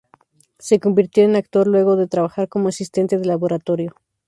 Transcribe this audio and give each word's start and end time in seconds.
Se 0.57 0.79
convirtió 0.79 1.23
en 1.25 1.35
actor 1.35 1.67
luego 1.67 1.95
de 1.95 2.07
trabajar 2.07 2.47
como 2.49 2.69
asistente 2.69 3.19
de 3.19 3.25
laboratorio. 3.25 3.93